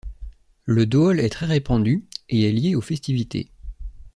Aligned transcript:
Le 0.65 0.87
dohol 0.87 1.19
est 1.19 1.29
très 1.29 1.45
répandu 1.45 2.03
et 2.27 2.49
est 2.49 2.51
lié 2.51 2.73
aux 2.73 2.81
festivités. 2.81 3.51